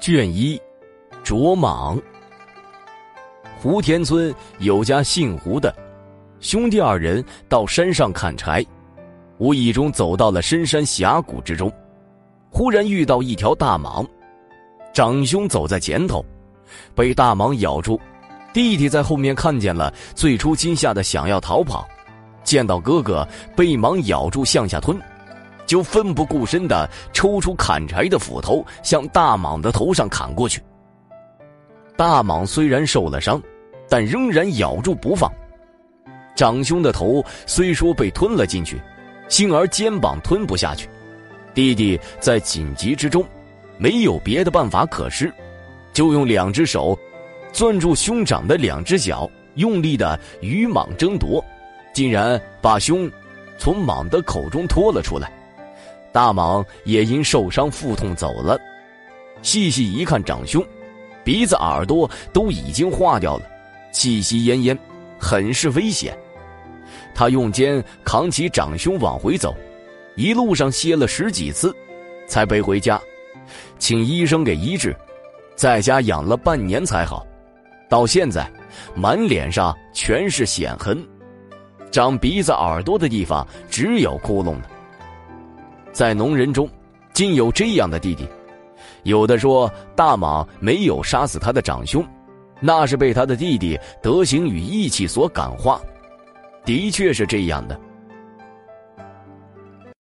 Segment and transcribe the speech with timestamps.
[0.00, 0.58] 卷一，
[1.22, 2.00] 卓莽。
[3.60, 5.74] 胡田村有家姓胡的
[6.40, 8.64] 兄弟二人到山上砍柴，
[9.36, 11.70] 无意中走到了深山峡谷之中，
[12.48, 14.06] 忽然遇到一条大蟒，
[14.94, 16.24] 长兄走在前头，
[16.94, 18.00] 被大蟒咬住，
[18.54, 21.86] 弟弟在后面看见了，最初惊吓的想要逃跑，
[22.42, 24.98] 见到哥哥被蟒咬住向下吞。
[25.70, 30.60] 就奋不顾身的抽出砍柴的斧头，向大蟒的头上砍过去。
[31.96, 33.40] 大蟒虽然受了伤，
[33.88, 35.32] 但仍然咬住不放。
[36.34, 38.82] 长兄的头虽说被吞了进去，
[39.28, 40.88] 幸而肩膀吞不下去。
[41.54, 43.24] 弟弟在紧急之中，
[43.78, 45.32] 没有别的办法可施，
[45.92, 46.98] 就用两只手
[47.52, 51.40] 攥住兄长的两只脚，用力的与蟒争夺，
[51.94, 53.08] 竟然把兄
[53.56, 55.30] 从蟒的口中拖了出来。
[56.12, 58.58] 大蟒也因受伤腹痛走了。
[59.42, 60.64] 细细一看，长兄
[61.24, 63.44] 鼻子、耳朵都已经化掉了，
[63.92, 64.76] 气息奄奄，
[65.18, 66.16] 很是危险。
[67.14, 69.54] 他用肩扛起长兄往回走，
[70.16, 71.74] 一路上歇了十几次，
[72.26, 73.00] 才背回家，
[73.78, 74.94] 请医生给医治，
[75.54, 77.26] 在家养了半年才好。
[77.88, 78.50] 到现在，
[78.94, 81.06] 满脸上全是癣痕，
[81.90, 84.70] 长鼻子、耳朵的地方只有窟窿了。
[86.00, 86.66] 在农人中，
[87.12, 88.26] 竟有这样的弟弟。
[89.02, 92.02] 有的说大蟒没有杀死他的长兄，
[92.58, 95.78] 那是被他的弟弟德行与义气所感化。
[96.64, 97.78] 的确是这样的。